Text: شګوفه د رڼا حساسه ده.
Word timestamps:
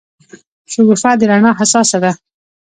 شګوفه 0.71 1.11
د 1.19 1.21
رڼا 1.29 1.51
حساسه 1.59 1.97
ده. 2.03 2.11